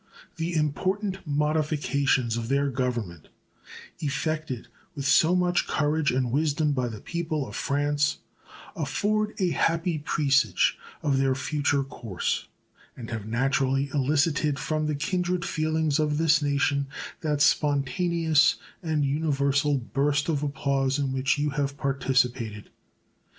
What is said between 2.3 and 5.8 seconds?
of their Government, effected with so much